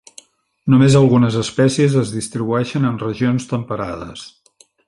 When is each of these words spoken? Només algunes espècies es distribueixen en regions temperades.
Només 0.73 0.95
algunes 0.99 1.37
espècies 1.43 1.99
es 2.01 2.15
distribueixen 2.15 2.91
en 2.93 3.01
regions 3.07 3.49
temperades. 3.55 4.29